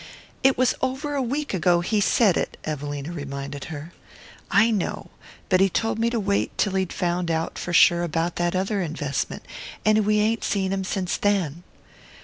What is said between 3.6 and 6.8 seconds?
her. "I know; but he told me to wait till